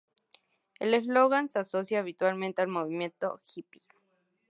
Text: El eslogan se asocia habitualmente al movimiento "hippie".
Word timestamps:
El 0.79 0.95
eslogan 0.95 1.51
se 1.51 1.59
asocia 1.59 1.99
habitualmente 1.99 2.63
al 2.63 2.69
movimiento 2.69 3.39
"hippie". 3.45 3.83